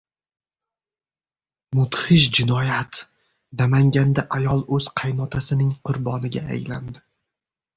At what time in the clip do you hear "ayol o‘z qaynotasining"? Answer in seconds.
4.39-5.71